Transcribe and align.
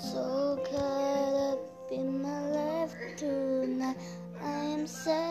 So 0.00 0.58
caught 0.64 1.52
up 1.52 1.92
in 1.92 2.22
my 2.22 2.40
life 2.48 2.94
tonight. 3.16 3.96
I 4.42 4.64
am 4.64 4.86
sad. 4.86 5.29